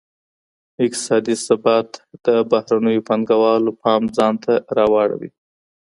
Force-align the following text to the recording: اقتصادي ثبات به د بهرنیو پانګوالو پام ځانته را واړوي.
اقتصادي 0.85 1.35
ثبات 1.47 1.89
به 2.07 2.17
د 2.25 2.27
بهرنیو 2.51 3.05
پانګوالو 3.07 3.71
پام 3.81 4.03
ځانته 4.17 4.53
را 4.75 4.85
واړوي. 4.93 5.31